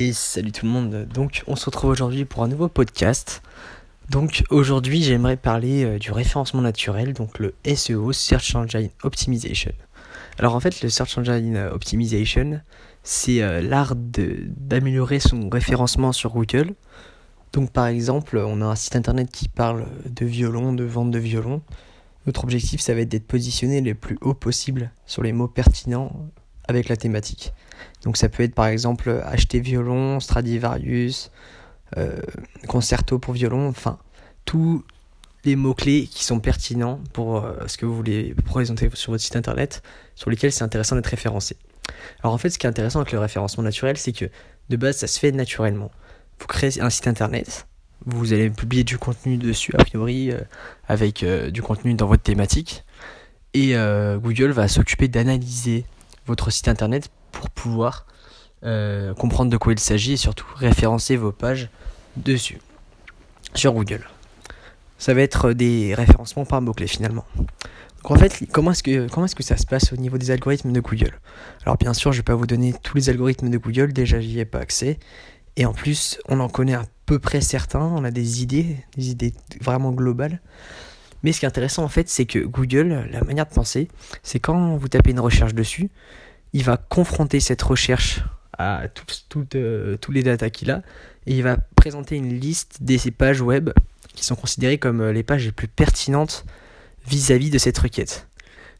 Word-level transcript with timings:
Et 0.00 0.12
salut 0.12 0.50
tout 0.50 0.66
le 0.66 0.72
monde. 0.72 1.06
Donc, 1.14 1.44
on 1.46 1.54
se 1.54 1.66
retrouve 1.66 1.90
aujourd'hui 1.90 2.24
pour 2.24 2.42
un 2.42 2.48
nouveau 2.48 2.66
podcast. 2.66 3.42
Donc, 4.10 4.42
aujourd'hui, 4.50 5.04
j'aimerais 5.04 5.36
parler 5.36 5.84
euh, 5.84 5.98
du 6.00 6.10
référencement 6.10 6.62
naturel, 6.62 7.12
donc 7.12 7.38
le 7.38 7.54
SEO, 7.64 8.12
Search 8.12 8.56
Engine 8.56 8.90
Optimization. 9.04 9.70
Alors, 10.40 10.56
en 10.56 10.60
fait, 10.60 10.82
le 10.82 10.88
Search 10.88 11.16
Engine 11.16 11.56
Optimization, 11.70 12.60
c'est 13.04 13.40
euh, 13.40 13.60
l'art 13.60 13.94
d'améliorer 13.94 15.20
son 15.20 15.48
référencement 15.48 16.10
sur 16.10 16.32
Google. 16.32 16.74
Donc, 17.52 17.70
par 17.70 17.86
exemple, 17.86 18.38
on 18.38 18.62
a 18.62 18.64
un 18.64 18.74
site 18.74 18.96
internet 18.96 19.30
qui 19.30 19.48
parle 19.48 19.86
de 20.10 20.26
violon, 20.26 20.72
de 20.72 20.82
vente 20.82 21.12
de 21.12 21.20
violon. 21.20 21.62
Notre 22.26 22.42
objectif, 22.42 22.80
ça 22.80 22.94
va 22.94 23.02
être 23.02 23.10
d'être 23.10 23.28
positionné 23.28 23.80
le 23.80 23.94
plus 23.94 24.18
haut 24.22 24.34
possible 24.34 24.90
sur 25.06 25.22
les 25.22 25.32
mots 25.32 25.46
pertinents 25.46 26.10
avec 26.68 26.88
la 26.88 26.96
thématique. 26.96 27.52
Donc 28.02 28.16
ça 28.16 28.28
peut 28.28 28.42
être 28.42 28.54
par 28.54 28.66
exemple 28.66 29.22
acheter 29.24 29.60
violon, 29.60 30.20
Stradivarius, 30.20 31.30
euh, 31.96 32.18
concerto 32.66 33.18
pour 33.18 33.34
violon, 33.34 33.68
enfin 33.68 33.98
tous 34.44 34.84
les 35.44 35.56
mots-clés 35.56 36.06
qui 36.06 36.24
sont 36.24 36.40
pertinents 36.40 37.00
pour 37.12 37.36
euh, 37.36 37.54
ce 37.66 37.76
que 37.76 37.86
vous 37.86 37.94
voulez 37.94 38.34
présenter 38.46 38.90
sur 38.94 39.12
votre 39.12 39.22
site 39.22 39.36
internet, 39.36 39.82
sur 40.14 40.30
lesquels 40.30 40.52
c'est 40.52 40.64
intéressant 40.64 40.96
d'être 40.96 41.06
référencé. 41.06 41.56
Alors 42.22 42.34
en 42.34 42.38
fait 42.38 42.50
ce 42.50 42.58
qui 42.58 42.66
est 42.66 42.68
intéressant 42.68 43.00
avec 43.00 43.12
le 43.12 43.18
référencement 43.18 43.62
naturel, 43.62 43.96
c'est 43.96 44.12
que 44.12 44.26
de 44.70 44.76
base 44.76 44.96
ça 44.96 45.06
se 45.06 45.18
fait 45.18 45.32
naturellement. 45.32 45.90
Vous 46.40 46.46
créez 46.46 46.80
un 46.80 46.90
site 46.90 47.06
internet, 47.06 47.66
vous 48.06 48.32
allez 48.32 48.50
publier 48.50 48.84
du 48.84 48.98
contenu 48.98 49.36
dessus 49.36 49.72
a 49.78 49.84
priori 49.84 50.30
euh, 50.30 50.40
avec 50.88 51.24
du 51.24 51.62
contenu 51.62 51.94
dans 51.94 52.06
votre 52.06 52.22
thématique 52.22 52.84
et 53.54 53.74
Google 54.20 54.50
va 54.50 54.66
s'occuper 54.66 55.06
d'analyser 55.06 55.84
votre 56.26 56.50
site 56.50 56.68
internet 56.68 57.10
pour 57.32 57.50
pouvoir 57.50 58.06
euh, 58.64 59.12
comprendre 59.14 59.50
de 59.50 59.56
quoi 59.56 59.72
il 59.72 59.78
s'agit 59.78 60.12
et 60.12 60.16
surtout 60.16 60.46
référencer 60.56 61.16
vos 61.16 61.32
pages 61.32 61.68
dessus 62.16 62.60
sur 63.54 63.72
Google. 63.72 64.06
Ça 64.98 65.12
va 65.12 65.20
être 65.20 65.52
des 65.52 65.94
référencements 65.94 66.44
par 66.44 66.62
mots-clés 66.62 66.86
finalement. 66.86 67.24
Donc 68.02 68.10
en 68.10 68.16
fait, 68.16 68.44
comment 68.52 68.70
est-ce 68.72 68.82
que, 68.82 69.08
comment 69.08 69.26
est-ce 69.26 69.34
que 69.34 69.42
ça 69.42 69.56
se 69.56 69.66
passe 69.66 69.92
au 69.92 69.96
niveau 69.96 70.18
des 70.18 70.30
algorithmes 70.30 70.72
de 70.72 70.80
Google? 70.80 71.18
Alors 71.64 71.76
bien 71.76 71.94
sûr, 71.94 72.12
je 72.12 72.18
ne 72.18 72.20
vais 72.20 72.24
pas 72.24 72.34
vous 72.34 72.46
donner 72.46 72.74
tous 72.82 72.96
les 72.96 73.10
algorithmes 73.10 73.50
de 73.50 73.58
Google, 73.58 73.92
déjà 73.92 74.20
j'y 74.20 74.38
ai 74.40 74.44
pas 74.44 74.58
accès. 74.58 74.98
Et 75.56 75.66
en 75.66 75.72
plus, 75.72 76.18
on 76.28 76.40
en 76.40 76.48
connaît 76.48 76.74
à 76.74 76.84
peu 77.06 77.18
près 77.18 77.40
certains, 77.40 77.80
on 77.80 78.04
a 78.04 78.10
des 78.10 78.42
idées, 78.42 78.76
des 78.96 79.10
idées 79.10 79.34
vraiment 79.60 79.92
globales. 79.92 80.40
Mais 81.22 81.32
ce 81.32 81.40
qui 81.40 81.46
est 81.46 81.48
intéressant 81.48 81.84
en 81.84 81.88
fait, 81.88 82.08
c'est 82.08 82.26
que 82.26 82.38
Google, 82.38 83.08
la 83.10 83.22
manière 83.22 83.46
de 83.46 83.54
penser, 83.54 83.88
c'est 84.22 84.38
quand 84.40 84.76
vous 84.76 84.88
tapez 84.88 85.12
une 85.12 85.20
recherche 85.20 85.54
dessus, 85.54 85.90
il 86.54 86.62
va 86.62 86.78
confronter 86.78 87.40
cette 87.40 87.60
recherche 87.60 88.22
à 88.56 88.84
euh, 89.56 89.96
tous 89.96 90.12
les 90.12 90.22
datas 90.22 90.50
qu'il 90.50 90.70
a 90.70 90.82
et 91.26 91.34
il 91.34 91.42
va 91.42 91.56
présenter 91.76 92.16
une 92.16 92.38
liste 92.38 92.78
des 92.80 92.98
pages 93.10 93.40
web 93.40 93.70
qui 94.14 94.24
sont 94.24 94.36
considérées 94.36 94.78
comme 94.78 95.00
euh, 95.00 95.12
les 95.12 95.24
pages 95.24 95.44
les 95.44 95.52
plus 95.52 95.66
pertinentes 95.66 96.46
vis-à-vis 97.06 97.50
de 97.50 97.58
cette 97.58 97.76
requête. 97.76 98.28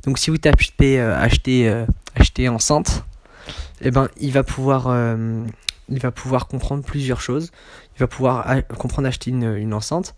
Donc 0.05 0.19
si 0.19 0.30
vous 0.30 0.39
tapez 0.39 1.00
euh, 1.00 1.19
acheter, 1.19 2.48
enceinte, 2.48 3.05
eh 3.80 3.91
ben, 3.91 4.08
il, 4.19 4.30
va 4.30 4.45
pouvoir, 4.45 4.84
comprendre 6.47 6.84
plusieurs 6.84 7.20
choses. 7.20 7.50
Il 7.97 7.98
va 7.98 8.06
pouvoir 8.06 8.64
comprendre 8.78 9.08
acheter 9.08 9.30
une, 9.30 9.56
une 9.56 9.75
enceinte 9.75 10.14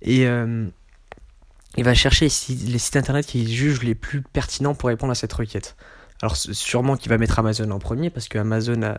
et 0.00 0.22
il 0.22 1.84
va 1.84 1.94
chercher 1.94 2.24
les 2.24 2.78
sites 2.78 2.96
internet 2.96 3.26
qui 3.26 3.52
jugent 3.54 3.82
les 3.82 3.94
plus 3.94 4.22
pertinents 4.22 4.74
pour 4.74 4.88
répondre 4.88 5.12
à 5.12 5.14
cette 5.14 5.32
requête. 5.32 5.76
Alors 6.22 6.36
sûrement 6.36 6.96
qu'il 6.96 7.10
va 7.10 7.18
mettre 7.18 7.38
Amazon 7.38 7.70
en 7.70 7.78
premier 7.78 8.10
parce 8.10 8.28
que 8.28 8.38
Amazon 8.38 8.80
a, 8.82 8.98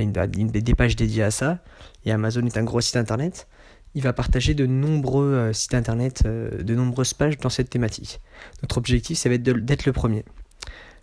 des 0.00 0.74
pages 0.74 0.96
dédiées 0.96 1.22
à 1.22 1.30
ça 1.30 1.58
et 2.04 2.12
Amazon 2.12 2.44
est 2.46 2.56
un 2.56 2.64
gros 2.64 2.80
site 2.80 2.96
internet. 2.96 3.46
Il 3.94 4.02
va 4.02 4.12
partager 4.12 4.54
de 4.54 4.66
nombreux 4.66 5.32
euh, 5.32 5.52
sites 5.52 5.74
internet, 5.74 6.24
euh, 6.26 6.62
de 6.62 6.74
nombreuses 6.74 7.14
pages 7.14 7.38
dans 7.38 7.48
cette 7.48 7.70
thématique. 7.70 8.20
Notre 8.62 8.76
objectif, 8.76 9.16
ça 9.16 9.30
va 9.30 9.36
être 9.36 9.42
d'être 9.42 9.86
le 9.86 9.92
premier. 9.92 10.24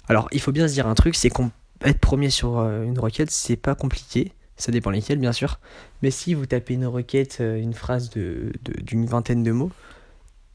Alors 0.07 0.27
il 0.31 0.39
faut 0.39 0.51
bien 0.51 0.67
se 0.67 0.73
dire 0.73 0.87
un 0.87 0.93
truc, 0.93 1.15
c'est 1.15 1.29
qu'être 1.29 1.99
premier 1.99 2.29
sur 2.29 2.59
euh, 2.59 2.83
une 2.83 2.99
requête, 2.99 3.31
c'est 3.31 3.55
pas 3.55 3.73
compliqué. 3.73 4.33
Ça 4.57 4.71
dépend 4.71 4.91
lesquels, 4.91 5.17
bien 5.17 5.31
sûr. 5.31 5.59
Mais 6.03 6.11
si 6.11 6.35
vous 6.35 6.45
tapez 6.45 6.75
une 6.75 6.85
requête, 6.85 7.39
une 7.39 7.73
phrase 7.73 8.11
d'une 8.11 9.07
vingtaine 9.07 9.41
de 9.41 9.51
mots, 9.51 9.71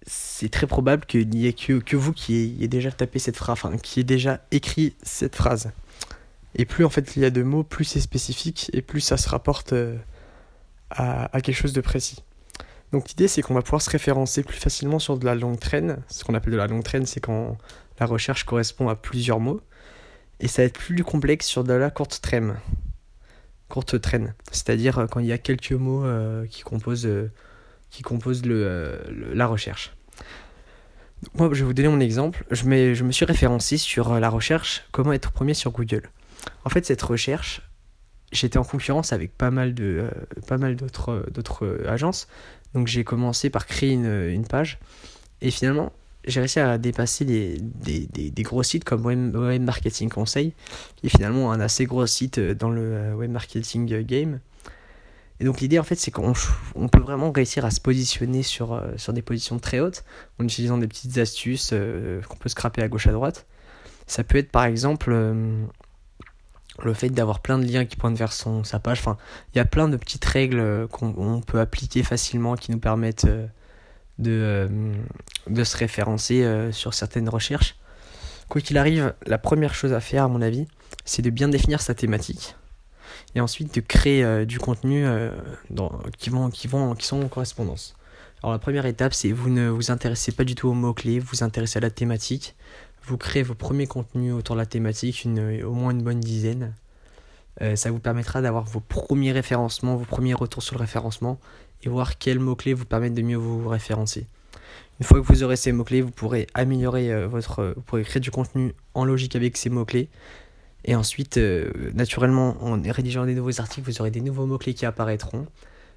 c'est 0.07 0.51
très 0.51 0.67
probable 0.67 1.05
qu'il 1.07 1.29
n'y 1.29 1.47
ait 1.47 1.53
que, 1.53 1.97
vous 1.97 2.13
qui 2.13 2.35
ayez 2.35 2.69
déjà 2.69 2.91
tapé 2.91 3.19
cette 3.19 3.37
phrase, 3.37 3.53
enfin, 3.53 3.77
qui 3.77 4.01
ait 4.01 4.05
déjà 4.05 4.41
écrit 4.51 4.95
cette 5.03 5.37
phrase. 5.37 5.73
Et 6.55 6.65
plus 6.65 6.85
en 6.85 6.91
fait 6.91 7.17
il 7.17 7.23
y 7.23 7.25
a 7.25 7.31
de 7.31 7.43
mots, 7.43 7.63
plus 7.63 7.85
c'est 7.85 8.01
spécifique 8.01 8.71
et 8.73 8.83
plus 8.83 9.01
ça 9.01 9.17
se 9.17 9.29
rapporte 9.29 9.75
euh, 9.75 9.97
à, 10.91 11.29
quelque 11.43 11.57
chose 11.57 11.73
de 11.73 11.81
précis. 11.81 12.25
Donc 12.93 13.11
l'idée 13.11 13.29
c'est 13.29 13.43
qu'on 13.43 13.55
va 13.55 13.63
pouvoir 13.63 13.83
se 13.83 13.91
référencer 13.91 14.43
plus 14.43 14.57
facilement 14.57 14.99
sur 14.99 15.19
de 15.19 15.27
la 15.27 15.35
longue 15.35 15.61
traîne. 15.61 15.99
Ce 16.09 16.25
qu'on 16.25 16.35
appelle 16.35 16.53
de 16.53 16.59
la 16.59 16.67
longue 16.67 16.83
traîne, 16.85 17.05
c'est 17.05 17.21
quand 17.21 17.59
la 18.01 18.07
recherche 18.07 18.45
correspond 18.45 18.89
à 18.89 18.97
plusieurs 18.97 19.41
mots. 19.41 19.61
Et 20.41 20.49
ça 20.49 20.63
va 20.63 20.67
être 20.67 20.79
plus 20.79 21.03
complexe 21.03 21.47
sur 21.47 21.65
de 21.65 21.73
la 21.73 21.91
courte 21.91 22.21
traîne. 22.23 22.57
Courte 23.69 24.01
traîne. 24.01 24.35
C'est-à-dire 24.51 24.99
euh, 24.99 25.07
quand 25.07 25.21
il 25.21 25.27
y 25.27 25.33
a 25.33 25.39
quelques 25.39 25.73
mots 25.73 26.05
euh, 26.05 26.47
qui 26.47 26.63
composent, 26.63 27.09
qui 27.91 28.03
composent 28.03 28.45
le, 28.45 29.01
la 29.35 29.47
recherche. 29.47 29.93
Moi, 31.35 31.49
je 31.53 31.61
vais 31.61 31.65
vous 31.65 31.75
donner 31.75 31.89
mon 31.89 32.01
exemple. 32.01 32.45
Je, 32.51 32.95
je 32.95 33.05
me 33.05 33.13
suis 33.13 33.25
référencé 33.25 33.77
sur 33.77 34.13
euh, 34.13 34.21
la 34.21 34.29
recherche 34.29 34.85
comment 34.93 35.13
être 35.13 35.33
premier 35.33 35.55
sur 35.55 35.73
Google. 35.73 36.11
En 36.65 36.71
fait, 36.71 36.87
cette 36.87 37.03
recherche, 37.03 37.63
j'étais 38.31 38.59
en 38.59 38.65
concurrence 38.65 39.13
avec 39.13 39.37
pas 39.37 39.51
mal 39.51 39.75
euh, 39.81 40.11
euh, 40.51 41.23
d'autres 41.31 41.81
agences. 41.89 42.29
Donc 42.75 42.87
j'ai 42.87 43.03
commencé 43.03 43.51
par 43.51 43.67
créer 43.67 43.93
une, 43.93 44.29
une, 44.29 44.47
page 44.47 44.79
et 45.41 45.51
finalement 45.51 45.91
j'ai 46.27 46.41
réussi 46.41 46.61
à 46.61 46.77
dépasser 46.77 47.25
des, 47.25 47.57
des, 47.59 48.07
des, 48.07 48.43
gros 48.43 48.63
sites 48.63 48.85
comme 48.85 49.07
Web 49.07 49.63
Marketing 49.63 50.11
Conseil, 50.11 50.53
qui 50.97 51.07
est 51.07 51.09
finalement 51.09 51.51
un 51.51 51.61
assez 51.61 51.87
gros 51.87 52.07
site 52.07 52.39
dans 52.39 52.69
le 52.69 53.15
web 53.15 53.31
marketing 53.31 54.03
game. 54.03 54.41
Et 55.41 55.45
donc 55.45 55.61
l'idée 55.61 55.79
en 55.79 55.85
fait 55.85 55.95
c'est 55.95 56.11
qu'on 56.11 56.33
peut 56.33 57.01
vraiment 57.01 57.31
réussir 57.31 57.65
à 57.65 57.71
se 57.71 57.81
positionner 57.81 58.43
sur, 58.43 58.73
euh, 58.73 58.93
sur 58.97 59.13
des 59.13 59.23
positions 59.23 59.59
très 59.59 59.81
hautes 59.81 60.05
en 60.41 60.45
utilisant 60.45 60.79
des 60.79 60.89
petites 60.89 61.19
astuces 61.19 61.71
euh, 61.73 62.21
qu'on 62.23 62.37
peut 62.37 62.49
scraper 62.49 62.83
à 62.83 62.89
gauche 62.89 63.07
à 63.07 63.13
droite. 63.13 63.47
Ça 64.07 64.25
peut 64.25 64.39
être 64.39 64.51
par 64.51 64.65
exemple 64.65 65.11
euh, 65.13 65.65
le 66.83 66.95
fait 66.95 67.11
d'avoir 67.11 67.41
plein 67.41 67.59
de 67.59 67.65
liens 67.65 67.85
qui 67.85 67.97
pointent 67.97 68.17
vers 68.17 68.33
son, 68.33 68.65
sa 68.65 68.81
page. 68.81 68.99
Enfin, 69.01 69.17
il 69.55 69.59
y 69.59 69.61
a 69.61 69.65
plein 69.65 69.89
de 69.89 69.97
petites 69.97 70.25
règles 70.25 70.89
qu'on 70.89 71.41
peut 71.41 71.61
appliquer 71.61 72.03
facilement 72.03 72.55
qui 72.55 72.71
nous 72.71 72.79
permettent 72.79 73.27
de, 74.19 74.69
de 75.49 75.65
se 75.65 75.77
référencer 75.77 76.71
sur 76.71 76.95
certaines 76.95 77.29
recherches. 77.29 77.77
Quoi 78.49 78.61
qu'il 78.61 78.79
arrive, 78.79 79.13
la 79.27 79.39
première 79.39 79.75
chose 79.75 79.93
à 79.93 80.01
faire 80.01 80.23
à 80.23 80.29
mon 80.29 80.41
avis, 80.41 80.69
c'est 81.05 81.23
de 81.23 81.31
bien 81.31 81.49
définir 81.49 81.81
sa 81.81 81.95
thématique 81.95 82.55
et 83.35 83.41
ensuite 83.41 83.75
de 83.75 83.81
créer 83.81 84.25
euh, 84.25 84.45
du 84.45 84.59
contenu 84.59 85.05
euh, 85.05 85.31
qui, 86.19 86.31
vont, 86.31 86.51
qui, 86.51 86.69
vont, 86.69 86.95
qui 86.95 87.07
sont 87.07 87.23
en 87.23 87.29
correspondance. 87.29 87.95
Alors 88.43 88.53
la 88.53 88.59
première 88.59 88.87
étape, 88.87 89.15
c'est 89.15 89.33
vous 89.33 89.51
ne 89.51 89.69
vous 89.69 89.91
intéressez 89.91 90.33
pas 90.33 90.45
du 90.45 90.55
tout 90.55 90.69
aux 90.69 90.75
mots-clés, 90.75 91.19
vous 91.19 91.29
vous 91.33 91.43
intéressez 91.43 91.79
à 91.79 91.81
la 91.81 91.91
thématique. 91.91 92.55
Vous 93.05 93.17
créez 93.17 93.43
vos 93.43 93.55
premiers 93.55 93.87
contenus 93.87 94.35
autour 94.35 94.55
de 94.55 94.61
la 94.61 94.67
thématique, 94.67 95.25
une, 95.25 95.65
au 95.65 95.73
moins 95.73 95.93
une 95.93 96.03
bonne 96.03 96.21
dizaine. 96.21 96.75
Euh, 97.63 97.75
ça 97.75 97.91
vous 97.91 97.99
permettra 97.99 98.41
d'avoir 98.41 98.65
vos 98.65 98.81
premiers 98.81 99.33
référencements, 99.33 99.97
vos 99.97 100.05
premiers 100.05 100.35
retours 100.35 100.63
sur 100.63 100.77
le 100.77 100.81
référencement 100.81 101.41
et 101.83 101.89
voir 101.89 102.19
quels 102.19 102.39
mots-clés 102.39 102.75
vous 102.75 102.85
permettent 102.85 103.15
de 103.15 103.23
mieux 103.23 103.37
vous 103.37 103.69
référencer. 103.69 104.27
Une 105.01 105.07
fois 105.07 105.21
que 105.21 105.27
vous 105.27 105.43
aurez 105.43 105.57
ces 105.57 105.73
mots-clés, 105.73 106.03
vous 106.03 106.11
pourrez 106.11 106.47
améliorer 106.55 107.27
votre. 107.27 107.73
Vous 107.77 107.83
pourrez 107.83 108.03
créer 108.03 108.21
du 108.21 108.33
contenu 108.33 108.75
en 108.95 109.05
logique 109.05 109.37
avec 109.37 109.57
ces 109.57 109.71
mots-clés 109.71 110.09
et 110.85 110.95
ensuite, 110.95 111.39
euh, 111.39 111.71
naturellement, 111.95 112.57
en 112.63 112.81
rédigeant 112.81 113.27
des 113.27 113.35
nouveaux 113.35 113.61
articles, 113.61 113.91
vous 113.91 114.01
aurez 114.01 114.11
des 114.11 114.21
nouveaux 114.21 114.47
mots-clés 114.47 114.75
qui 114.75 114.87
apparaîtront. 114.87 115.47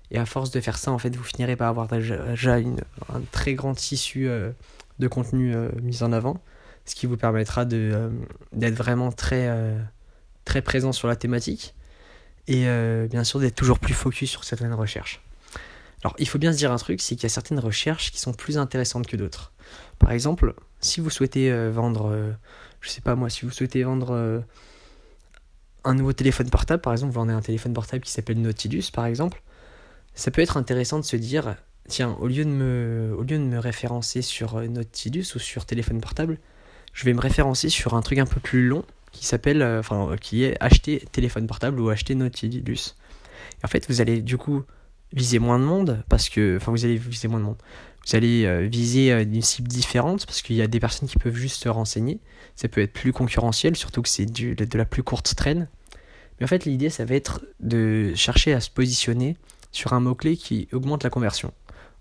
Et 0.09 0.17
à 0.17 0.25
force 0.25 0.51
de 0.51 0.59
faire 0.59 0.77
ça, 0.77 0.91
en 0.91 0.97
fait, 0.97 1.15
vous 1.15 1.23
finirez 1.23 1.55
par 1.55 1.69
avoir 1.69 1.87
déjà 1.87 2.55
un 2.55 3.21
très 3.31 3.53
grand 3.53 3.73
tissu 3.73 4.27
euh, 4.27 4.51
de 4.99 5.07
contenu 5.07 5.55
euh, 5.55 5.69
mis 5.81 6.03
en 6.03 6.11
avant, 6.11 6.41
ce 6.85 6.95
qui 6.95 7.05
vous 7.05 7.15
permettra 7.15 7.63
d'être 7.63 8.75
vraiment 8.75 9.11
très, 9.11 9.49
très 10.45 10.61
présent 10.61 10.91
sur 10.91 11.07
la 11.07 11.15
thématique 11.15 11.75
et 12.47 12.65
bien 13.07 13.23
sûr 13.23 13.39
d'être 13.39 13.55
toujours 13.55 13.77
plus 13.77 13.93
focus 13.93 14.31
sur 14.31 14.43
certaines 14.43 14.73
recherches. 14.73 15.21
Alors, 16.03 16.15
il 16.17 16.27
faut 16.27 16.39
bien 16.39 16.51
se 16.51 16.57
dire 16.57 16.71
un 16.71 16.77
truc, 16.77 16.99
c'est 16.99 17.15
qu'il 17.15 17.23
y 17.23 17.27
a 17.27 17.29
certaines 17.29 17.59
recherches 17.59 18.11
qui 18.11 18.19
sont 18.19 18.33
plus 18.33 18.57
intéressantes 18.57 19.05
que 19.05 19.15
d'autres. 19.15 19.53
Par 19.99 20.11
exemple, 20.11 20.55
si 20.79 21.01
vous 21.01 21.11
souhaitez 21.11 21.53
vendre, 21.69 22.35
je 22.81 22.89
sais 22.89 23.01
pas 23.01 23.13
moi, 23.15 23.29
si 23.29 23.45
vous 23.45 23.51
souhaitez 23.51 23.83
vendre 23.83 24.43
un 25.83 25.93
nouveau 25.95 26.13
téléphone 26.13 26.49
portable, 26.49 26.81
par 26.81 26.93
exemple, 26.93 27.13
vous 27.13 27.19
vendez 27.19 27.33
un 27.33 27.41
téléphone 27.41 27.73
portable 27.73 28.03
qui 28.03 28.11
s'appelle 28.11 28.41
Nautilus, 28.41 28.85
par 28.93 29.05
exemple, 29.05 29.41
ça 30.13 30.31
peut 30.31 30.41
être 30.41 30.57
intéressant 30.57 30.99
de 30.99 31.05
se 31.05 31.15
dire, 31.15 31.55
tiens, 31.87 32.15
au 32.19 32.27
lieu 32.27 32.45
de 32.45 32.49
me, 32.49 33.15
au 33.17 33.21
lieu 33.21 33.37
de 33.37 33.43
me 33.43 33.57
référencer 33.57 34.21
sur 34.21 34.57
euh, 34.57 34.67
Nautilus 34.67 35.25
ou 35.35 35.39
sur 35.39 35.65
téléphone 35.65 36.01
portable, 36.01 36.37
je 36.93 37.05
vais 37.05 37.13
me 37.13 37.21
référencer 37.21 37.69
sur 37.69 37.93
un 37.93 38.01
truc 38.01 38.19
un 38.19 38.25
peu 38.25 38.39
plus 38.39 38.67
long 38.67 38.83
qui 39.11 39.25
s'appelle, 39.25 39.63
enfin, 39.63 40.15
qui 40.19 40.43
est 40.43 40.55
acheter 40.61 41.03
téléphone 41.11 41.47
portable 41.47 41.79
ou 41.79 41.89
acheter 41.89 42.15
Nautilus. 42.15 42.95
En 43.63 43.67
fait, 43.67 43.87
vous 43.89 44.01
allez 44.01 44.21
du 44.21 44.37
coup 44.37 44.63
viser 45.13 45.39
moins 45.39 45.59
de 45.59 45.63
monde 45.63 46.03
parce 46.09 46.29
que, 46.29 46.57
enfin, 46.57 46.71
vous 46.71 46.85
allez 46.85 46.97
viser 46.97 47.27
moins 47.27 47.39
de 47.39 47.45
monde. 47.45 47.57
Vous 48.07 48.15
allez 48.15 48.67
viser 48.67 49.11
une 49.11 49.41
cible 49.41 49.67
différente 49.67 50.25
parce 50.25 50.41
qu'il 50.41 50.55
y 50.55 50.61
a 50.61 50.67
des 50.67 50.79
personnes 50.79 51.07
qui 51.07 51.17
peuvent 51.17 51.35
juste 51.35 51.61
se 51.61 51.69
renseigner. 51.69 52.19
Ça 52.55 52.67
peut 52.67 52.81
être 52.81 52.93
plus 52.93 53.13
concurrentiel, 53.13 53.75
surtout 53.75 54.01
que 54.01 54.09
c'est 54.09 54.25
de 54.25 54.77
la 54.77 54.85
plus 54.85 55.03
courte 55.03 55.35
traîne. 55.35 55.67
Mais 56.39 56.45
en 56.45 56.47
fait, 56.47 56.65
l'idée, 56.65 56.89
ça 56.89 57.05
va 57.05 57.13
être 57.13 57.45
de 57.59 58.13
chercher 58.15 58.53
à 58.53 58.59
se 58.59 58.71
positionner 58.71 59.37
sur 59.71 59.93
un 59.93 59.99
mot-clé 59.99 60.35
qui 60.35 60.67
augmente 60.73 61.03
la 61.03 61.11
conversion. 61.11 61.53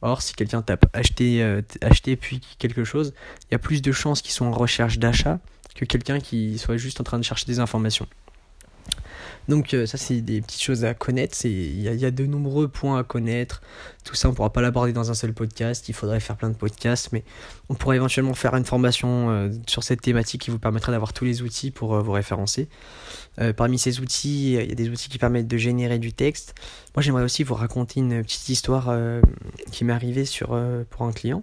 Or, 0.03 0.23
si 0.23 0.35
quelqu'un 0.35 0.63
tape 0.63 0.87
acheter, 0.95 1.43
euh, 1.43 1.61
acheter 1.83 2.17
puis 2.17 2.41
quelque 2.59 2.85
chose, 2.85 3.13
il 3.43 3.53
y 3.53 3.55
a 3.55 3.59
plus 3.59 3.83
de 3.83 3.93
chances 3.93 4.23
qu'ils 4.23 4.33
soient 4.33 4.47
en 4.47 4.53
recherche 4.53 4.99
d'achat 4.99 5.41
que 5.75 5.85
quelqu'un 5.85 6.21
qui 6.21 6.59
soit 6.59 6.79
juste 6.79 7.01
en 7.01 7.05
train 7.05 7.19
de 7.19 7.25
chercher 7.25 7.45
des 7.47 7.61
informations. 7.61 8.07
Donc 9.49 9.75
euh, 9.75 9.87
ça 9.87 9.99
c'est 9.99 10.21
des 10.21 10.41
petites 10.41 10.63
choses 10.63 10.85
à 10.85 10.95
connaître, 10.95 11.37
il 11.45 11.81
y, 11.81 12.05
a 12.05 12.11
de 12.11 12.27
nombreux 12.27 12.69
points 12.69 12.99
à 12.99 13.03
connaître, 13.03 13.63
tout 14.05 14.15
ça 14.15 14.29
on 14.29 14.31
ne 14.31 14.37
pourra 14.37 14.53
pas 14.53 14.61
l'aborder 14.61 14.93
dans 14.93 15.11
un 15.11 15.15
seul 15.15 15.33
podcast, 15.33 15.89
il 15.89 15.95
faudrait 15.95 16.21
faire 16.21 16.37
plein 16.37 16.51
de 16.51 16.55
podcasts, 16.55 17.11
mais 17.13 17.25
on 17.69 17.75
pourrait 17.75 17.97
éventuellement 17.97 18.35
faire 18.35 18.55
une 18.55 18.65
formation 18.65 19.31
euh, 19.31 19.49
sur 19.67 19.83
cette 19.83 20.03
thématique 20.03 20.43
qui 20.43 20.51
vous 20.51 20.59
permettrait 20.59 20.93
d'avoir 20.93 21.13
tous 21.13 21.25
les 21.25 21.43
outils 21.43 21.71
pour 21.71 21.95
euh, 21.95 22.01
vous 22.01 22.13
référencer. 22.13 22.69
parmi 23.57 23.79
ces 23.79 24.01
outils, 24.01 24.53
il 24.55 24.69
y 24.69 24.73
a 24.73 24.75
des 24.75 24.89
outils 24.91 25.09
qui 25.09 25.19
permettent 25.19 25.49
de 25.49 25.57
générer 25.57 25.99
du 25.99 26.13
texte. 26.13 26.55
Moi 26.95 27.03
j'aimerais 27.03 27.23
aussi 27.25 27.43
vous 27.43 27.55
raconter 27.55 28.01
une 28.01 28.23
petite 28.23 28.51
histoire 28.51 28.95
qui 29.73 29.85
m'est 29.85 29.95
arrivée 29.95 30.27
sur, 30.27 30.49
pour 30.91 31.07
un 31.07 31.13
client. 31.13 31.43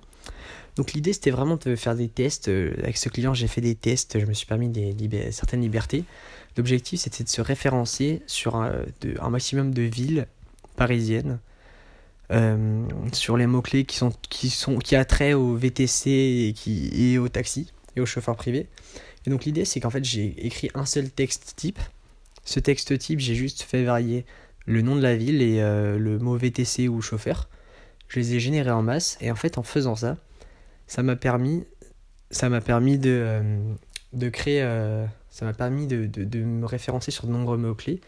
Donc 0.76 0.94
l'idée 0.94 1.12
c'était 1.12 1.32
vraiment 1.32 1.58
de 1.58 1.76
faire 1.76 1.96
des 1.96 2.08
tests. 2.08 2.50
Avec 2.50 2.98
ce 2.98 3.10
client 3.10 3.34
j'ai 3.34 3.48
fait 3.48 3.62
des 3.62 3.74
tests, 3.74 4.20
je 4.20 4.26
me 4.26 4.34
suis 4.34 4.46
permis 4.46 4.70
des 4.70 5.32
certaines 5.32 5.62
libertés. 5.62 6.06
L'objectif, 6.58 7.02
c'était 7.02 7.24
de 7.24 7.30
se 7.30 7.40
référencer 7.40 8.24
sur 8.26 8.56
un, 8.56 8.84
maximum 9.30 9.74
de 9.74 9.84
villes 9.84 10.26
parisiennes, 10.76 11.40
euh, 12.32 12.84
sur 13.14 13.38
les 13.38 13.46
mots-clés 13.46 13.86
qui, 13.86 13.96
sont, 13.96 14.12
qui, 14.28 14.50
sont, 14.50 14.80
qui 14.80 14.96
a 14.96 15.06
trait 15.06 15.34
au 15.34 15.56
VTC 15.56 16.56
et, 16.66 17.18
au 17.20 17.30
taxi 17.30 17.72
et 17.96 18.02
aux 18.02 18.08
chauffeurs 18.08 18.36
privés. 18.36 18.68
Et 19.26 19.30
donc 19.30 19.46
l'idée, 19.46 19.66
c'est 19.66 19.80
qu'en 19.80 19.92
fait, 19.92 20.04
j'ai 20.04 20.34
écrit 20.46 20.72
un 20.74 20.88
seul 20.88 21.12
texte 21.12 21.54
type. 21.56 21.80
Ce 22.44 22.60
texte 22.60 22.98
type, 22.98 23.20
j'ai 23.20 23.36
juste 23.36 23.62
fait 23.62 23.84
varier 23.84 24.26
le 24.66 24.82
nom 24.82 24.96
de 24.96 25.02
la 25.02 25.16
ville 25.16 25.44
et 25.44 25.62
euh, 25.62 26.00
le 26.00 26.18
mot 26.18 26.38
VTC 26.38 26.88
ou 26.88 27.02
chauffeur. 27.02 27.50
Je 28.08 28.20
les 28.20 28.34
ai 28.34 28.40
générés 28.40 28.72
en 28.72 28.82
masse 28.82 29.20
et 29.22 29.30
en 29.30 29.36
fait, 29.36 29.60
en 29.60 29.64
faisant 29.64 29.96
ça, 29.96 30.18
ça 30.88 31.04
m'a 31.04 31.16
permis, 31.16 31.66
euh, 33.06 33.74
de 34.14 34.30
créer 34.30 34.64
ça 35.38 35.46
m'a 35.46 35.54
permis 35.54 35.86
de, 35.86 36.40
me 36.40 36.66
référencer 36.66 37.12
sur 37.12 37.28
de 37.28 37.32
nombreux 37.32 37.58
mots-clés. 37.58 38.02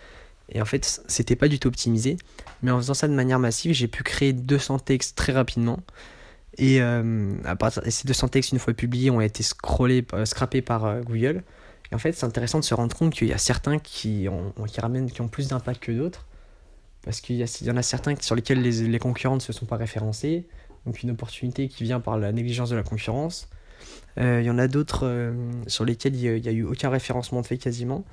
Et 0.51 0.63
en 0.63 0.65
fait, 0.65 1.03
c'était 1.07 1.35
pas 1.35 1.47
du 1.47 1.59
tout 1.59 1.67
optimisé. 1.67 2.17
Mais 2.63 2.71
en 2.71 2.77
faisant 2.77 2.95
ça 2.95 3.07
de 3.07 3.13
manière 3.13 3.37
massive, 3.37 3.71
j'ai 3.71 3.87
pu 3.87 4.01
créer 4.01 4.33
200 4.33 4.79
textes 4.79 5.15
très 5.15 5.31
rapidement. 5.31 5.79
Et, 6.57 6.81
euh, 6.81 7.31
ces 7.87 8.07
200 8.07 8.29
textes, 8.29 8.51
une 8.51 8.57
fois 8.57 8.73
publiés, 8.73 9.11
ont 9.11 9.21
été 9.21 9.43
scrollés, 9.43 10.07
euh, 10.13 10.25
scrappés 10.25 10.63
par 10.63 10.85
euh, 10.85 11.01
Google. 11.01 11.43
Et 11.91 11.95
en 11.95 11.99
fait, 11.99 12.13
c'est 12.13 12.25
intéressant 12.25 12.59
de 12.59 12.65
se 12.65 12.73
rendre 12.73 12.95
compte 12.95 13.13
qu'il 13.13 13.27
y 13.27 13.33
a 13.33 13.37
certains 13.37 13.77
qui 13.77 14.27
ont, 14.27 14.51
ramènent, 14.79 15.11
qui 15.11 15.21
ont 15.21 15.27
plus 15.27 15.49
d'impact 15.49 15.83
que 15.83 15.91
d'autres. 15.91 16.25
Parce 17.03 17.21
qu'il 17.21 17.35
y, 17.35 17.43
y, 17.43 17.71
en 17.71 17.77
a 17.77 17.83
certains 17.83 18.15
sur 18.19 18.33
lesquels 18.33 18.63
les, 18.63 18.87
les 18.87 18.99
concurrents 18.99 19.35
ne 19.35 19.39
se 19.39 19.53
sont 19.53 19.67
pas 19.67 19.77
référencés. 19.77 20.47
Donc 20.87 21.03
une 21.03 21.11
opportunité 21.11 21.67
qui 21.67 21.83
vient 21.83 21.99
par 21.99 22.17
la 22.17 22.31
négligence 22.31 22.71
de 22.71 22.75
la 22.75 22.83
concurrence. 22.83 23.49
Euh, 24.19 24.41
il 24.41 24.45
y 24.45 24.49
en 24.49 24.57
a 24.57 24.67
d'autres 24.67 25.05
euh, 25.05 25.33
sur 25.67 25.85
lesquels 25.85 26.15
il 26.15 26.41
n'y 26.41 26.47
a, 26.47 26.51
eu 26.51 26.63
aucun 26.63 26.89
référencement 26.89 27.41
de 27.41 27.47
fait 27.47 27.57
quasiment. 27.57 28.03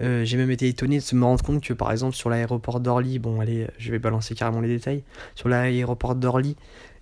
Euh, 0.00 0.24
j'ai 0.24 0.36
même 0.36 0.50
été 0.50 0.68
étonné 0.68 0.98
de 0.98 1.16
me 1.16 1.24
rendre 1.24 1.44
compte 1.44 1.62
que 1.62 1.74
par 1.74 1.92
exemple 1.92 2.16
sur 2.16 2.30
l'aéroport 2.30 2.80
d'Orly, 2.80 3.18
bon 3.18 3.40
allez, 3.40 3.68
je 3.78 3.90
vais 3.90 3.98
balancer 3.98 4.34
carrément 4.34 4.60
les 4.60 4.68
détails, 4.68 5.02
sur 5.34 5.48
l'aéroport 5.48 6.14
d'Orly, 6.14 6.56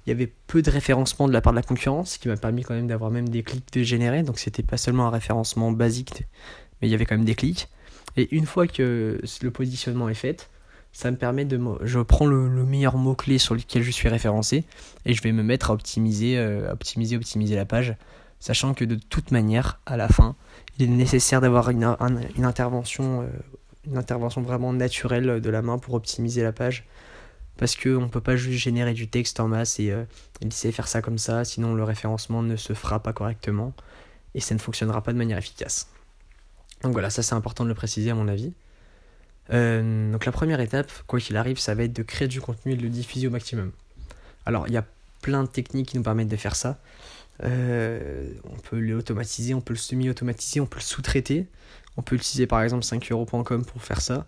il 0.07 0.09
y 0.09 0.13
avait 0.13 0.33
peu 0.47 0.61
de 0.63 0.71
référencement 0.71 1.29
de 1.29 1.33
la 1.33 1.41
part 1.41 1.53
de 1.53 1.59
la 1.59 1.63
concurrence, 1.63 2.13
ce 2.13 2.19
qui 2.19 2.29
m'a 2.29 2.37
permis 2.37 2.63
quand 2.63 2.75
même 2.75 2.89
d'avoir 2.89 3.11
même 3.11 3.29
des 3.29 3.43
clics 3.43 3.73
de 3.73 3.83
générer, 3.83 4.23
donc 4.23 4.39
c'était 4.39 4.63
pas 4.63 4.77
seulement 4.77 5.07
un 5.07 5.11
référencement 5.11 5.71
basique, 5.71 6.25
mais 6.81 6.89
il 6.89 6.91
y 6.91 6.95
avait 6.95 7.07
quand 7.07 7.17
même 7.17 7.25
des 7.25 7.35
clics. 7.35 7.69
Et 8.17 8.35
une 8.35 8.47
fois 8.47 8.67
que 8.67 9.21
le 9.43 9.51
positionnement 9.51 10.09
est 10.09 10.15
fait, 10.15 10.49
ça 10.93 11.11
me 11.11 11.17
permet 11.17 11.45
de... 11.45 11.61
Je 11.83 12.01
prends 12.01 12.27
le, 12.27 12.49
meilleur 12.65 12.97
mot-clé 12.97 13.39
sur 13.39 13.55
lequel 13.55 13.83
je 13.83 13.91
suis 13.91 14.09
référencé, 14.09 14.65
et 15.07 15.15
je 15.15 15.23
vais 15.23 15.33
me 15.33 15.43
mettre 15.43 15.71
à 15.71 15.75
optimiser, 15.75 16.39
optimiser, 16.71 17.17
optimiser 17.17 17.57
la 17.57 17.65
page 17.65 17.97
sachant 18.41 18.75
que 18.75 18.85
de 18.85 18.97
toute 18.97 19.31
manière, 19.31 19.79
à 19.87 19.97
la 19.97 20.09
fin, 20.09 20.35
il 20.79 20.85
est 20.85 20.89
nécessaire 20.89 21.41
d'avoir 21.41 21.69
une, 21.71 21.85
intervention, 22.43 23.23
euh, 23.23 23.27
une 23.87 23.99
intervention 23.99 24.41
vraiment 24.41 24.73
naturelle 24.73 25.41
de 25.41 25.51
la 25.51 25.63
main 25.63 25.79
pour 25.79 25.95
optimiser 25.95 26.43
la 26.43 26.53
page. 26.53 26.87
Parce 27.59 27.77
qu'on 27.77 28.01
ne 28.01 28.09
peut 28.09 28.23
pas 28.23 28.37
juste 28.37 28.59
générer 28.59 28.95
du 28.95 29.09
texte 29.09 29.39
en 29.39 29.47
masse 29.47 29.79
et, 29.79 29.91
euh, 29.91 30.05
laisser 30.43 30.73
faire 30.73 30.89
ça 30.89 31.03
comme 31.03 31.19
ça, 31.19 31.45
sinon 31.45 31.75
le 31.75 31.85
référencement 31.85 32.43
ne 32.43 32.57
se 32.57 32.73
fera 32.73 33.01
pas 33.01 33.13
correctement 33.13 33.75
et 34.35 34.41
ça 34.41 34.55
ne 34.55 34.61
fonctionnera 34.61 35.03
pas 35.03 35.13
de 35.13 35.19
manière 35.19 35.37
efficace. 35.37 35.91
Donc 36.83 36.93
voilà, 36.93 37.11
ça 37.11 37.23
c'est 37.23 37.35
important 37.35 37.65
de 37.65 37.69
le 37.69 37.75
préciser 37.75 38.11
à 38.11 38.15
mon 38.15 38.29
avis. 38.29 38.55
Euh, 39.53 40.13
donc 40.13 40.25
la 40.25 40.33
première 40.33 40.61
étape, 40.61 40.91
quoi 41.07 41.21
qu'il 41.21 41.37
arrive, 41.37 41.59
ça 41.59 41.75
va 41.75 41.85
être 41.85 41.93
de 41.93 42.03
créer 42.03 42.29
du 42.29 42.41
contenu 42.41 42.73
et 42.73 42.77
de 42.77 42.83
le 42.83 42.89
diffuser 42.89 43.27
au 43.27 43.31
maximum. 43.31 43.73
Alors 44.47 44.69
il 44.69 44.75
y 44.75 44.77
a 44.77 44.85
plein 45.23 45.43
de 45.43 45.49
techniques 45.49 45.89
qui 45.89 45.97
nous 45.97 46.03
permettent 46.03 46.29
de 46.29 46.37
faire 46.37 46.57
ça. 46.57 46.79
Euh, 47.43 48.29
on 48.45 48.57
peut 48.57 48.79
l'automatiser, 48.79 49.55
on 49.55 49.61
peut 49.61 49.73
le 49.73 49.79
semi-automatiser, 49.79 50.61
on 50.61 50.67
peut 50.67 50.79
le 50.79 50.85
sous-traiter. 50.85 51.47
On 51.97 52.03
peut 52.03 52.17
utiliser 52.17 52.47
par 52.47 52.63
exemple 52.63 52.85
5euros.com 52.85 53.65
pour 53.65 53.83
faire 53.83 54.01
ça. 54.01 54.27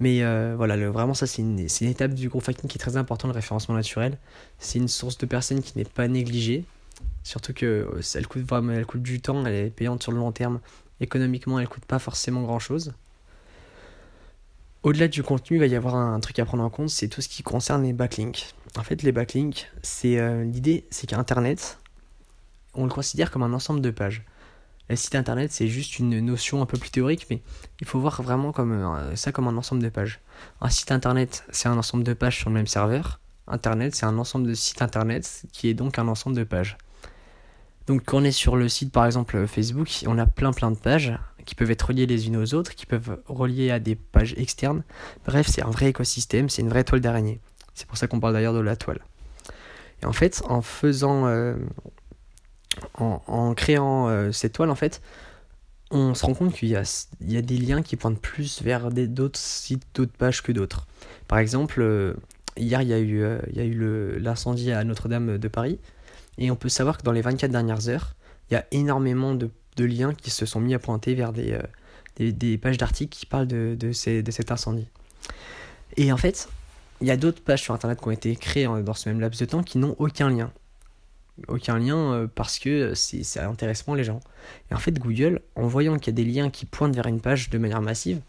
Mais 0.00 0.22
euh, 0.22 0.54
voilà, 0.56 0.76
vraiment 0.90 1.14
ça 1.14 1.26
c'est 1.26 1.40
une, 1.40 1.60
étape 1.60 2.14
du 2.14 2.28
groupe 2.28 2.48
hacking 2.48 2.68
qui 2.68 2.78
est 2.78 2.80
très 2.80 2.96
important, 2.96 3.28
le 3.28 3.34
référencement 3.34 3.74
naturel. 3.74 4.18
C'est 4.58 4.78
une 4.78 4.88
source 4.88 5.16
de 5.18 5.26
personnes 5.26 5.62
qui 5.62 5.78
n'est 5.78 5.84
pas 5.84 6.08
négligée. 6.08 6.64
Surtout 7.22 7.54
que 7.54 7.88
elle 8.14 8.26
coûte 8.26 8.44
coûte 8.86 9.02
du 9.02 9.20
temps, 9.20 9.44
elle 9.46 9.54
est 9.54 9.70
payante 9.70 10.02
sur 10.02 10.12
le 10.12 10.18
long 10.18 10.32
terme. 10.32 10.60
Économiquement, 11.00 11.58
elle 11.58 11.68
coûte 11.68 11.84
pas 11.84 11.98
forcément 11.98 12.42
grand 12.42 12.58
chose. 12.58 12.92
Au-delà 14.84 15.08
du 15.08 15.22
contenu, 15.22 15.56
il 15.56 15.60
va 15.60 15.66
y 15.66 15.74
avoir 15.74 15.96
un, 15.96 16.20
truc 16.20 16.38
à 16.38 16.44
prendre 16.44 16.62
en 16.62 16.70
compte, 16.70 16.90
c'est 16.90 17.08
tout 17.08 17.22
ce 17.22 17.28
qui 17.28 17.42
concerne 17.42 17.82
les 17.82 17.92
backlinks. 17.92 18.54
En 18.76 18.82
fait, 18.82 19.02
les 19.02 19.12
backlinks, 19.12 19.70
c'est 19.82 20.44
l'idée, 20.44 20.84
c'est 20.90 21.06
qu'Internet, 21.06 21.78
on 22.74 22.84
le 22.84 22.90
considère 22.90 23.30
comme 23.30 23.42
un 23.42 23.54
ensemble 23.54 23.80
de 23.80 23.90
pages. 23.90 24.24
Le 24.90 24.96
site 24.96 25.14
internet, 25.14 25.50
c'est 25.50 25.68
juste 25.68 25.98
une 25.98 26.20
notion 26.20 26.60
un 26.60 26.66
peu 26.66 26.76
plus 26.76 26.90
théorique, 26.90 27.26
mais 27.30 27.40
il 27.80 27.86
faut 27.86 27.98
voir 27.98 28.20
vraiment 28.20 28.52
comme, 28.52 28.72
euh, 28.72 29.16
ça 29.16 29.32
comme 29.32 29.48
un 29.48 29.56
ensemble 29.56 29.82
de 29.82 29.88
pages. 29.88 30.20
Un 30.60 30.68
site 30.68 30.92
internet, 30.92 31.44
c'est 31.50 31.68
un 31.68 31.78
ensemble 31.78 32.04
de 32.04 32.12
pages 32.12 32.36
sur 32.36 32.50
le 32.50 32.54
même 32.54 32.66
serveur. 32.66 33.20
Internet, 33.46 33.94
c'est 33.94 34.04
un 34.04 34.18
ensemble 34.18 34.46
de 34.46 34.52
sites 34.52 34.82
internet 34.82 35.44
qui 35.52 35.68
est 35.68 35.74
donc 35.74 35.98
un 35.98 36.06
ensemble 36.06 36.36
de 36.36 36.44
pages. 36.44 36.76
Donc 37.86 38.02
quand 38.04 38.18
on 38.18 38.24
est 38.24 38.32
sur 38.32 38.56
le 38.56 38.68
site 38.68 38.92
par 38.92 39.06
exemple 39.06 39.46
Facebook, 39.46 39.88
on 40.06 40.18
a 40.18 40.26
plein 40.26 40.52
plein 40.52 40.70
de 40.70 40.76
pages 40.76 41.18
qui 41.44 41.54
peuvent 41.54 41.70
être 41.70 41.82
reliées 41.82 42.06
les 42.06 42.26
unes 42.26 42.36
aux 42.36 42.54
autres, 42.54 42.74
qui 42.74 42.86
peuvent 42.86 43.20
relier 43.26 43.70
à 43.70 43.78
des 43.78 43.94
pages 43.94 44.34
externes. 44.36 44.82
Bref, 45.26 45.46
c'est 45.48 45.62
un 45.62 45.70
vrai 45.70 45.88
écosystème, 45.88 46.48
c'est 46.48 46.62
une 46.62 46.68
vraie 46.68 46.84
toile 46.84 47.00
d'araignée. 47.00 47.40
C'est 47.74 47.86
pour 47.86 47.96
ça 47.96 48.06
qu'on 48.06 48.20
parle 48.20 48.34
d'ailleurs 48.34 48.54
de 48.54 48.60
la 48.60 48.76
toile. 48.76 49.00
Et 50.02 50.06
en 50.06 50.12
fait, 50.12 50.42
en 50.48 50.62
faisant, 50.62 51.26
euh, 51.26 51.56
en, 52.94 53.54
créant 53.54 54.08
euh, 54.08 54.32
cette 54.32 54.52
toile, 54.52 54.70
en 54.70 54.74
fait, 54.74 55.02
on 55.90 56.14
se 56.14 56.24
rend 56.24 56.34
compte 56.34 56.54
qu'il 56.54 56.68
y, 56.68 56.72
y 56.72 57.36
a, 57.36 57.42
des 57.42 57.58
liens 57.58 57.82
qui 57.82 57.96
pointent 57.96 58.20
plus 58.20 58.62
vers 58.62 58.90
d'autres 58.90 59.38
sites, 59.38 59.84
d'autres 59.94 60.16
pages 60.16 60.42
que 60.42 60.52
d'autres. 60.52 60.86
Par 61.28 61.38
exemple, 61.38 61.80
euh, 61.82 62.14
hier, 62.56 62.82
il 62.82 62.88
y 62.88 62.92
a 62.92 63.00
eu, 63.00 63.24
il 63.50 63.56
y 63.56 63.60
a 63.60 63.64
eu 63.64 64.18
l'incendie 64.18 64.72
à 64.72 64.82
Notre-Dame 64.84 65.38
de 65.38 65.48
Paris, 65.48 65.78
et 66.38 66.50
on 66.50 66.56
peut 66.56 66.68
savoir 66.68 66.98
que 66.98 67.02
dans 67.02 67.12
les 67.12 67.22
24 67.22 67.50
dernières 67.50 67.88
heures, 67.88 68.14
il 68.50 68.54
y 68.54 68.56
a 68.56 68.66
énormément 68.72 69.34
de, 69.34 69.50
de 69.76 69.84
liens 69.84 70.14
qui 70.14 70.30
se 70.30 70.46
sont 70.46 70.60
mis 70.60 70.74
à 70.74 70.78
pointer 70.78 71.14
vers 71.14 71.32
des, 71.32 71.58
des 72.18 72.58
pages 72.58 72.78
d'articles 72.78 73.16
qui 73.16 73.26
parlent 73.26 73.46
de, 73.46 73.76
de, 73.78 73.92
cet 73.92 74.52
incendie. 74.52 74.86
Et 75.96 76.12
en 76.12 76.16
fait, 76.16 76.48
il 77.00 77.06
y 77.06 77.10
a 77.10 77.16
d'autres 77.16 77.42
pages 77.42 77.62
sur 77.62 77.74
Internet 77.74 78.00
qui 78.00 78.08
ont 78.08 78.12
été 78.12 78.34
créées 78.36 78.68
dans 78.82 78.94
ce 78.94 79.08
même 79.08 79.20
laps 79.20 79.40
de 79.40 79.46
temps 79.46 79.62
qui 79.62 79.78
n'ont 79.78 79.96
aucun 79.98 80.30
lien 80.30 80.52
aucun 81.48 81.78
lien 81.78 82.12
euh, 82.12 82.26
parce 82.32 82.58
que 82.58 82.94
c'est 82.94 83.40
intéressant 83.40 83.94
les 83.94 84.04
gens. 84.04 84.20
Et 84.70 84.74
en 84.74 84.78
fait, 84.78 84.98
Google, 84.98 85.40
en 85.56 85.66
voyant 85.66 85.98
qu'il 85.98 86.12
y 86.12 86.20
a 86.20 86.24
des 86.24 86.30
liens 86.30 86.50
qui 86.50 86.66
pointent 86.66 86.94
vers 86.94 87.06
une 87.06 87.20
page 87.20 87.50
de 87.50 87.58
manière 87.58 87.82
massive, 87.82 88.20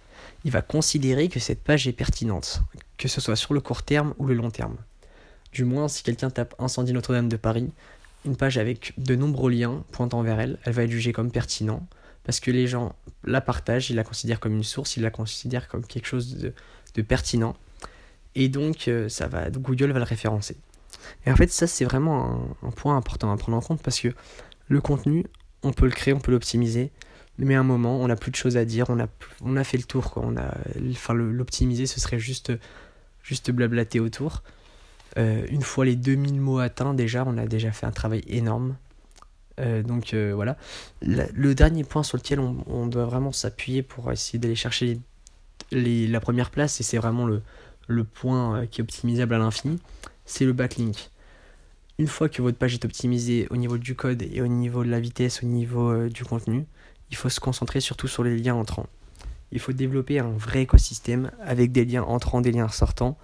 il 0.44 0.52
va 0.52 0.62
considérer 0.62 1.28
que 1.28 1.40
cette 1.40 1.64
page 1.64 1.88
est 1.88 1.94
pertinente, 1.94 2.62
que 2.98 3.08
ce 3.08 3.22
soit 3.22 3.36
sur 3.36 3.54
le 3.54 3.60
court 3.60 3.84
terme 3.84 4.14
ou 4.18 4.26
le 4.26 4.34
long 4.34 4.50
terme. 4.50 4.78
Du 5.52 5.66
moins, 5.66 5.88
si 5.88 6.04
quelqu'un 6.04 6.30
tape 6.30 6.56
Incendie 6.60 6.94
Notre-Dame 6.94 7.30
de 7.30 7.38
Paris, 7.38 7.72
une 8.26 8.36
page 8.36 8.58
avec 8.58 8.94
de 8.98 9.16
nombreux 9.16 9.52
liens 9.52 9.84
pointant 9.92 10.22
vers 10.22 10.40
elle, 10.40 10.58
elle 10.64 10.74
va 10.74 10.84
être 10.84 10.92
jugée 10.92 11.14
comme 11.14 11.32
pertinent 11.32 11.88
parce 12.26 12.40
que 12.40 12.52
les 12.52 12.68
gens 12.68 12.96
la 13.24 13.40
partagent, 13.40 13.90
ils 13.92 13.96
la 13.96 14.04
considèrent 14.04 14.40
comme 14.40 14.56
une 14.56 14.64
source, 14.64 14.98
ils 14.98 15.04
la 15.04 15.12
considèrent 15.12 15.68
comme 15.68 15.86
quelque 15.86 16.08
chose 16.08 16.38
de, 16.38 17.02
pertinent. 17.02 17.56
Et 18.34 18.50
donc, 18.50 18.88
euh, 18.88 19.08
ça 19.10 19.28
va, 19.28 19.50
Google 19.50 19.92
va 19.92 20.00
le 20.00 20.06
référencer. 20.06 20.58
Et 21.26 21.32
en 21.32 21.36
fait, 21.36 21.52
ça, 21.52 21.68
c'est 21.68 21.86
vraiment 21.86 22.56
un, 22.64 22.72
point 22.72 22.98
important 22.98 23.32
à 23.32 23.38
prendre 23.38 23.58
en 23.58 23.62
compte 23.62 23.82
parce 23.84 24.00
que 24.00 24.10
le 24.68 24.82
contenu, 24.82 25.26
on 25.62 25.72
peut 25.72 25.86
le 25.86 25.92
créer, 25.92 26.14
on 26.14 26.20
peut 26.20 26.32
l'optimiser. 26.32 26.92
mais 27.38 27.54
à 27.54 27.60
un 27.60 27.64
moment, 27.64 28.00
on 28.02 28.08
n'a 28.08 28.16
plus 28.16 28.32
de 28.32 28.36
choses 28.36 28.58
à 28.58 28.66
dire, 28.66 28.90
on 28.90 29.00
a, 29.00 29.08
on 29.42 29.56
a 29.56 29.64
fait 29.64 29.78
le 29.78 29.84
tour. 29.84 30.12
Quoi. 30.12 30.24
On 30.26 30.36
a, 30.36 30.58
enfin, 30.90 31.14
l'optimiser, 31.14 31.86
ce 31.86 32.00
serait 32.00 32.20
juste, 32.20 32.52
juste 33.22 33.52
blablater 33.52 34.00
autour. 34.00 34.42
Euh, 35.18 35.46
une 35.50 35.62
fois 35.62 35.86
les 35.86 35.96
2000 35.96 36.42
mots 36.42 36.60
atteints, 36.60 36.94
déjà, 36.94 37.24
on 37.26 37.38
a 37.38 37.46
déjà 37.46 37.72
fait 37.72 37.86
un 37.86 37.92
travail 37.92 38.24
énorme. 38.28 38.76
Euh, 39.62 39.84
donc 39.84 40.14
euh, 40.14 40.34
voilà. 40.36 40.58
le 41.02 41.56
dernier 41.56 41.86
point 41.86 42.04
sur 42.04 42.18
lequel 42.18 42.40
on, 42.40 42.88
doit 42.88 43.06
vraiment 43.06 43.32
s'appuyer 43.32 43.84
pour 43.84 44.12
essayer 44.12 44.38
d'aller 44.38 44.56
chercher 44.56 45.00
la 45.72 46.20
première 46.20 46.52
place, 46.52 46.80
et 46.82 46.84
c'est 46.84 46.98
vraiment 46.98 47.28
le 47.88 48.04
point 48.04 48.68
qui 48.68 48.82
est 48.82 48.84
optimisable 48.84 49.34
à 49.34 49.38
l'infini, 49.38 49.80
c'est 50.26 50.46
le 50.46 50.54
backlink. 50.54 51.10
Une 51.98 52.08
fois 52.08 52.28
que 52.28 52.42
votre 52.42 52.58
page 52.58 52.74
est 52.74 52.84
optimisée 52.84 53.48
au 53.50 53.56
niveau 53.56 53.78
du 53.78 53.96
code 53.96 54.22
et 54.22 54.42
au 54.42 54.48
niveau 54.48 54.84
de 54.84 54.90
la 54.90 55.00
vitesse, 55.00 55.42
au 55.42 55.46
niveau 55.46 56.10
du 56.10 56.26
contenu, 56.26 56.66
il 57.10 57.16
faut 57.16 57.30
se 57.30 57.40
concentrer 57.40 57.80
surtout 57.80 58.10
sur 58.10 58.24
les 58.24 58.38
liens 58.38 58.56
entrants. 58.56 58.88
Il 59.52 59.60
faut 59.60 59.72
développer 59.72 60.20
un 60.20 60.32
vrai 60.32 60.64
écosystème 60.64 61.32
avec 61.42 61.72
des 61.72 61.86
liens 61.86 62.04
entrants, 62.04 62.42
des 62.42 62.52
liens 62.52 62.68
sortants. 62.68 63.18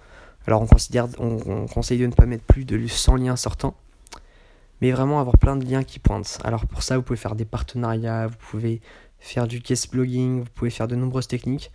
Alors 0.46 0.62
on, 0.62 0.66
considère, 0.66 1.08
on, 1.18 1.66
conseille 1.66 1.98
de 1.98 2.06
ne 2.06 2.12
pas 2.12 2.26
mettre 2.26 2.44
plus 2.44 2.64
de 2.64 2.86
100 2.86 3.16
liens 3.16 3.36
sortants, 3.36 3.76
mais 4.80 4.90
vraiment 4.90 5.20
avoir 5.20 5.38
plein 5.38 5.56
de 5.56 5.64
liens 5.64 5.84
qui 5.84 5.98
pointent. 5.98 6.38
Alors 6.44 6.66
pour 6.66 6.82
ça, 6.82 6.96
vous 6.96 7.02
pouvez 7.02 7.16
faire 7.16 7.36
des 7.36 7.44
partenariats, 7.44 8.26
vous 8.26 8.36
pouvez 8.50 8.80
faire 9.20 9.46
du 9.46 9.60
case 9.60 9.86
blogging, 9.86 10.40
vous 10.40 10.50
pouvez 10.54 10.70
faire 10.70 10.88
de 10.88 10.96
nombreuses 10.96 11.28
techniques. 11.28 11.70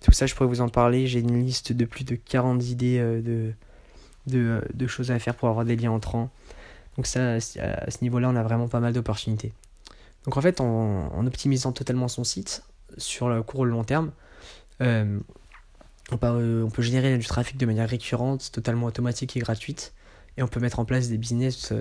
Tout 0.00 0.12
ça, 0.12 0.26
je 0.26 0.34
pourrais 0.34 0.48
vous 0.48 0.60
en 0.60 0.68
parler. 0.68 1.06
J'ai 1.06 1.20
une 1.20 1.44
liste 1.44 1.72
de 1.72 1.84
plus 1.84 2.04
de 2.04 2.14
40 2.16 2.62
idées 2.64 2.98
euh, 2.98 3.52
de, 4.26 4.86
choses 4.86 5.10
à 5.10 5.18
faire 5.18 5.34
pour 5.34 5.48
avoir 5.48 5.64
des 5.64 5.76
liens 5.76 5.90
entrants. 5.90 6.30
Donc 6.96 7.06
ça, 7.06 7.34
à 7.34 7.40
ce 7.40 7.98
niveau-là, 8.02 8.28
on 8.28 8.36
a 8.36 8.42
vraiment 8.42 8.68
pas 8.68 8.80
mal 8.80 8.92
d'opportunités. 8.92 9.52
Donc 10.24 10.36
en 10.36 10.40
fait, 10.40 10.60
en, 10.60 11.26
optimisant 11.26 11.72
totalement 11.72 12.08
son 12.08 12.24
site 12.24 12.62
sur 12.96 13.28
le 13.28 13.42
court 13.42 13.60
ou 13.60 13.64
le 13.64 13.70
long 13.70 13.84
terme, 13.84 14.10
euh, 14.80 15.18
euh, 16.12 16.62
on, 16.62 16.70
peut, 16.70 16.82
générer 16.82 17.16
du 17.18 17.26
trafic 17.26 17.56
de 17.56 17.66
manière 17.66 17.88
récurrente, 17.88 18.50
totalement 18.52 18.86
automatique 18.86 19.36
et 19.36 19.40
gratuite. 19.40 19.92
Et 20.36 20.42
on 20.42 20.48
peut 20.48 20.60
mettre 20.60 20.78
en 20.78 20.84
place 20.84 21.08
des 21.08 21.18
business 21.18 21.72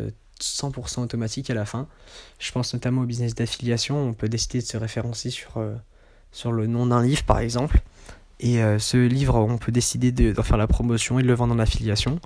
100% 0.41 0.99
euh, 0.99 1.03
automatiques 1.03 1.49
à 1.49 1.53
la 1.53 1.65
fin. 1.65 1.87
Je 2.39 2.51
pense 2.51 2.73
notamment 2.73 3.01
au 3.01 3.05
business 3.05 3.35
d'affiliation. 3.35 3.97
On 3.97 4.13
peut 4.13 4.29
décider 4.29 4.59
de 4.59 4.65
se 4.65 4.77
référencer 4.77 5.29
sur, 5.29 5.63
sur 6.31 6.51
le 6.51 6.67
nom 6.67 6.87
d'un 6.87 7.03
livre, 7.03 7.23
par 7.23 7.39
exemple. 7.39 7.81
Et 8.39 8.59
ce 8.77 8.97
livre, 8.97 9.35
on 9.35 9.57
peut 9.57 9.71
décider 9.71 10.11
d'en 10.11 10.43
faire 10.43 10.57
la 10.57 10.67
promotion 10.67 11.17
et 11.17 11.23
de 11.23 11.27
le 11.27 11.33
vendre 11.33 11.55
en 11.55 11.59
affiliation. 11.59 12.19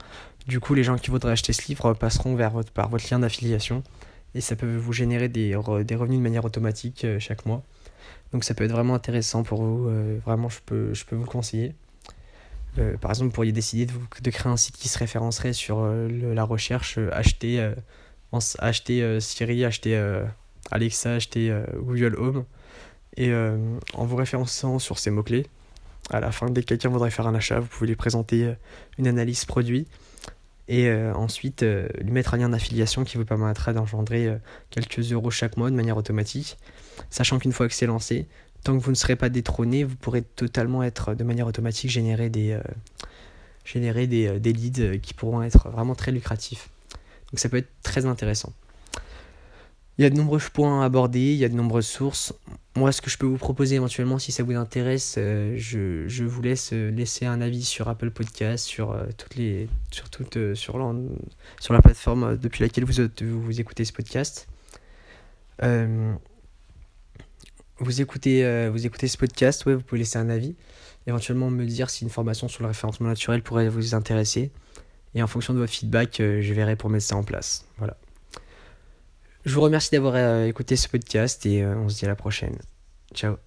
Du 0.45 0.59
coup, 0.59 0.73
les 0.73 0.83
gens 0.83 0.97
qui 0.97 1.09
voudraient 1.09 1.31
acheter 1.31 1.53
ce 1.53 1.65
livre 1.67 1.93
passeront 1.93 2.35
vers 2.35 2.51
par 2.73 2.89
votre 2.89 3.05
lien 3.09 3.19
d'affiliation 3.19 3.83
et 4.33 4.41
ça 4.41 4.55
peut 4.55 4.75
vous 4.75 4.93
générer 4.93 5.29
des, 5.29 5.55
revenus 5.55 6.17
de 6.17 6.23
manière 6.23 6.45
automatique 6.45 7.05
euh, 7.05 7.19
chaque 7.19 7.45
mois. 7.45 7.63
Donc 8.31 8.43
ça 8.43 8.53
peut 8.53 8.63
être 8.63 8.71
vraiment 8.71 8.95
intéressant 8.95 9.43
pour 9.43 9.61
vous, 9.61 9.87
euh, 9.87 10.19
vraiment 10.25 10.49
je 10.49 10.59
peux, 10.65 10.93
je 10.93 11.05
peux 11.05 11.15
vous 11.15 11.23
le 11.23 11.29
conseiller. 11.29 11.73
Euh, 12.77 12.97
par 12.97 13.11
exemple, 13.11 13.27
vous 13.27 13.33
pourriez 13.33 13.51
décider 13.51 13.85
de, 13.85 14.29
créer 14.31 14.51
un 14.51 14.57
site 14.57 14.77
qui 14.77 14.87
se 14.87 14.97
référencerait 14.97 15.53
sur 15.53 15.83
la 15.83 16.43
recherche 16.43 16.97
acheter, 17.11 17.71
acheter 18.59 19.19
Siri, 19.19 19.65
acheter 19.65 20.21
Alexa, 20.71 21.15
acheter 21.15 21.55
Google 21.75 22.15
Home. 22.17 22.45
Et 23.17 23.33
en 23.33 24.05
vous 24.05 24.15
référençant 24.15 24.79
sur 24.79 24.99
ces 24.99 25.11
mots-clés, 25.11 25.47
à 26.09 26.19
la 26.19 26.31
fin, 26.31 26.49
dès 26.49 26.61
que 26.61 26.67
quelqu'un 26.67 26.89
voudrait 26.89 27.11
faire 27.11 27.27
un 27.27 27.35
achat, 27.35 27.59
vous 27.59 27.67
pouvez 27.67 27.87
lui 27.87 27.95
présenter 27.95 28.53
une 28.97 29.07
analyse 29.07 29.45
produit 29.45 29.87
et 30.71 30.87
euh, 30.87 31.13
ensuite 31.13 31.63
euh, 31.63 31.87
lui 31.99 32.11
mettre 32.11 32.33
un 32.33 32.37
lien 32.37 32.49
d'affiliation 32.49 33.03
qui 33.03 33.17
vous 33.17 33.25
permettra 33.25 33.73
d'engendrer 33.73 34.27
euh, 34.27 34.37
quelques 34.69 35.11
euros 35.11 35.29
chaque 35.29 35.57
mois 35.57 35.69
de 35.69 35.75
manière 35.75 35.97
automatique, 35.97 36.57
sachant 37.09 37.39
qu'une 37.39 37.51
fois 37.51 37.67
que 37.67 37.73
c'est 37.73 37.87
lancé, 37.87 38.27
tant 38.63 38.77
que 38.77 38.83
vous 38.83 38.91
ne 38.91 38.95
serez 38.95 39.15
pas 39.15 39.29
détrôné, 39.29 39.83
vous 39.83 39.95
pourrez 39.95 40.21
totalement 40.21 40.83
être 40.83 41.13
de 41.15 41.23
manière 41.23 41.47
automatique 41.47 41.89
générer 41.89 42.29
des, 42.29 42.59
générer 43.65 44.07
des, 44.07 44.39
des 44.39 44.53
leads 44.53 44.99
qui 44.99 45.13
pourront 45.13 45.41
être 45.41 45.69
vraiment 45.69 45.95
très 45.95 46.11
lucratifs. 46.11 46.69
Donc 47.31 47.39
ça 47.39 47.49
peut 47.49 47.57
être 47.57 47.71
très 47.81 48.05
intéressant. 48.05 48.53
Il 49.97 50.03
y 50.03 50.07
a 50.07 50.09
de 50.09 50.15
nombreux 50.15 50.39
points 50.53 50.81
à 50.81 50.85
aborder, 50.85 51.19
il 51.19 51.37
y 51.37 51.45
a 51.45 51.49
de 51.49 51.53
nombreuses 51.53 51.85
sources. 51.85 52.33
Moi, 52.75 52.91
ce 52.91 53.01
que 53.01 53.09
je 53.09 53.17
peux 53.17 53.25
vous 53.25 53.37
proposer 53.37 53.75
éventuellement, 53.75 54.17
si 54.17 54.31
ça 54.31 54.41
vous 54.41 54.53
intéresse, 54.53 55.15
euh, 55.17 55.53
je, 55.57 56.23
vous 56.23 56.41
laisse 56.41 56.71
euh, 56.73 56.89
laisser 56.89 57.25
un 57.25 57.41
avis 57.41 57.63
sur 57.63 57.89
Apple 57.89 58.09
Podcast, 58.09 58.65
sur, 58.65 58.91
euh, 58.91 59.03
toutes 59.17 59.35
les, 59.35 59.67
sur, 59.91 60.09
toute, 60.09 60.55
sur, 60.55 60.79
la, 60.79 60.93
sur 61.59 61.73
la 61.73 61.81
plateforme 61.81 62.37
depuis 62.37 62.63
laquelle 62.63 62.85
vous, 62.85 63.09
vous 63.21 63.59
écoutez 63.59 63.85
ce 63.85 63.93
podcast. 63.93 64.47
Vous, 67.81 68.01
écoutez, 68.01 68.69
vous 68.69 68.85
écoutez 68.85 69.07
ce 69.07 69.17
podcast, 69.17 69.65
ouais, 69.65 69.75
vous 69.75 69.81
pouvez 69.81 69.99
laisser 69.99 70.17
un 70.17 70.29
avis. 70.29 70.55
Éventuellement 71.07 71.49
me 71.49 71.65
dire 71.65 71.89
si 71.89 72.03
une 72.03 72.09
formation 72.09 72.47
sur 72.47 72.63
le 72.63 72.67
référencement 72.67 73.07
naturel 73.07 73.43
pourrait 73.43 73.67
vous 73.67 73.95
intéresser. 73.95 74.51
Et 75.15 75.21
en 75.21 75.27
fonction 75.27 75.53
de 75.53 75.59
votre 75.59 75.73
feedback, 75.73 76.15
je 76.19 76.53
verrai 76.53 76.75
pour 76.75 76.89
mettre 76.89 77.05
ça 77.05 77.17
en 77.17 77.23
place. 77.23 77.65
Voilà. 77.77 77.97
Je 79.43 79.55
vous 79.55 79.61
remercie 79.61 79.89
d'avoir 79.91 80.15
euh, 80.15 80.45
écouté 80.45 80.75
ce 80.75 80.87
podcast 80.87 81.45
et 81.45 81.63
euh, 81.63 81.75
on 81.75 81.89
se 81.89 81.97
dit 81.97 82.05
à 82.05 82.07
la 82.07 82.15
prochaine. 82.15 82.57
Ciao. 83.13 83.37